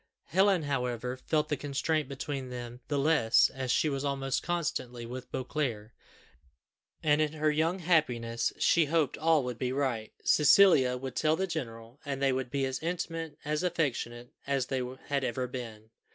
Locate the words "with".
5.05-5.31